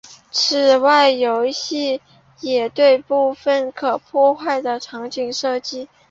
[0.31, 2.01] 此外游戏
[2.39, 5.89] 也有部分可破坏的场景设计。